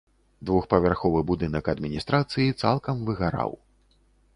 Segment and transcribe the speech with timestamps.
[0.49, 3.51] Двухпавярховы будынак адміністрацыі цалкам выгараў.